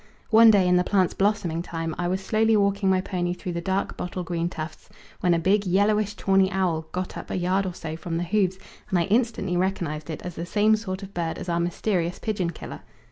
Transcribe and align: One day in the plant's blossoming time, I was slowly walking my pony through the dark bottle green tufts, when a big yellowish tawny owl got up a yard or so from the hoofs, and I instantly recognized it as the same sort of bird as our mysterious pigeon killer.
One 0.31 0.49
day 0.49 0.67
in 0.67 0.77
the 0.77 0.83
plant's 0.83 1.13
blossoming 1.13 1.61
time, 1.61 1.93
I 1.95 2.07
was 2.07 2.25
slowly 2.25 2.57
walking 2.57 2.89
my 2.89 3.01
pony 3.01 3.35
through 3.35 3.51
the 3.53 3.61
dark 3.61 3.97
bottle 3.97 4.23
green 4.23 4.49
tufts, 4.49 4.89
when 5.19 5.35
a 5.35 5.37
big 5.37 5.63
yellowish 5.63 6.15
tawny 6.15 6.51
owl 6.51 6.87
got 6.91 7.15
up 7.19 7.29
a 7.29 7.35
yard 7.37 7.67
or 7.67 7.75
so 7.75 7.95
from 7.95 8.17
the 8.17 8.23
hoofs, 8.23 8.57
and 8.89 8.97
I 8.97 9.03
instantly 9.03 9.57
recognized 9.57 10.09
it 10.09 10.23
as 10.23 10.33
the 10.33 10.43
same 10.47 10.75
sort 10.75 11.03
of 11.03 11.13
bird 11.13 11.37
as 11.37 11.49
our 11.49 11.59
mysterious 11.59 12.17
pigeon 12.17 12.49
killer. 12.49 12.79